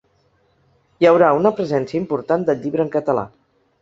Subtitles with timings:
[1.03, 3.27] Hi haurà una presència important del llibre en català.